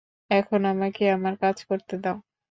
এখন 0.31 0.61
আমাকে 0.65 1.03
আমার 1.11 1.33
কাজ 1.41 1.57
করতে 1.69 1.95
দাও। 2.03 2.17